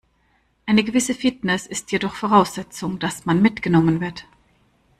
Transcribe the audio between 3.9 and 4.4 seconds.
wird.